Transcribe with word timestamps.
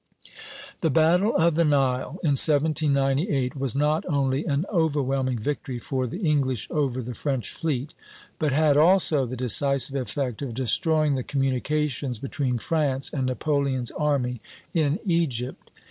The 0.79 0.89
battle 0.89 1.35
of 1.35 1.53
the 1.53 1.63
Nile, 1.63 2.13
in 2.23 2.31
1798, 2.33 3.55
was 3.55 3.75
not 3.75 4.03
only 4.09 4.45
an 4.45 4.65
overwhelming 4.73 5.37
victory 5.37 5.77
for 5.77 6.07
the 6.07 6.27
English 6.27 6.67
over 6.71 7.03
the 7.03 7.13
French 7.13 7.51
fleet, 7.51 7.93
but 8.39 8.51
had 8.51 8.77
also 8.77 9.27
the 9.27 9.35
decisive 9.37 9.95
effect 9.95 10.41
of 10.41 10.55
destroying 10.55 11.13
the 11.13 11.21
communications 11.21 12.17
between 12.17 12.57
France 12.57 13.11
and 13.13 13.27
Napoleon's 13.27 13.91
army 13.91 14.41
in 14.73 14.97
Egypt. 15.05 15.69